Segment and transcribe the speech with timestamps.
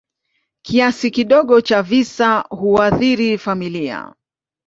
[0.61, 4.15] Kiasi kidogo cha visa huathiri familia.